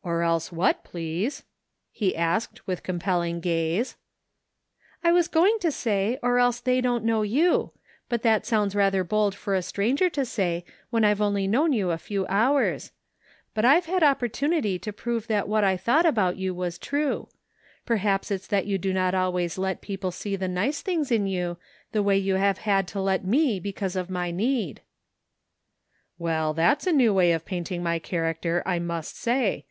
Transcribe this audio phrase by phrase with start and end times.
[0.08, 1.42] "Or else what, please?"
[1.90, 3.96] he asked with compelling gaze."
[5.04, 7.72] I was goihg to say or else they don't know you;
[8.08, 11.90] but that sounds rather bold for a stranger to say when I've only known you
[11.90, 12.92] a few hours.
[13.54, 17.26] But I've had oppor tunity to prove that what I thought about you was true.
[17.84, 21.56] Perhaps it's that you do not always let people see the nice things in you
[21.90, 24.80] the way you have had to let me because of my need.""
[26.20, 29.64] Well, that's a new way of painting my character, I must say.